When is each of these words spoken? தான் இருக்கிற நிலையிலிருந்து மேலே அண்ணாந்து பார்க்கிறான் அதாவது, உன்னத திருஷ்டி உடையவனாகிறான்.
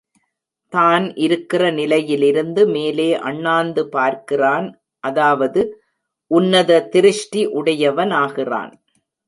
தான் 0.73 1.05
இருக்கிற 1.17 1.63
நிலையிலிருந்து 1.71 2.67
மேலே 2.67 3.07
அண்ணாந்து 3.21 3.83
பார்க்கிறான் 3.89 4.67
அதாவது, 5.03 5.63
உன்னத 6.31 6.81
திருஷ்டி 6.89 7.43
உடையவனாகிறான். 7.53 8.73